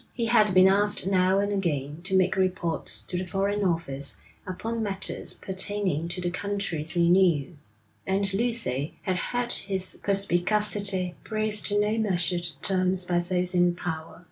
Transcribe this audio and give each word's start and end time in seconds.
He 0.13 0.25
had 0.25 0.55
been 0.55 0.67
asked 0.67 1.05
now 1.05 1.37
and 1.37 1.53
again 1.53 2.01
to 2.05 2.17
make 2.17 2.35
reports 2.35 3.03
to 3.03 3.19
the 3.19 3.23
Foreign 3.23 3.63
Office 3.63 4.17
upon 4.47 4.81
matters 4.81 5.35
pertaining 5.35 6.07
to 6.07 6.19
the 6.19 6.31
countries 6.31 6.93
he 6.95 7.07
knew; 7.07 7.55
and 8.07 8.33
Lucy 8.33 8.95
had 9.03 9.17
heard 9.17 9.51
his 9.51 9.99
perspicacity 10.01 11.13
praised 11.23 11.71
in 11.71 11.81
no 11.81 11.99
measured 11.99 12.47
terms 12.63 13.05
by 13.05 13.19
those 13.19 13.53
in 13.53 13.75
power. 13.75 14.19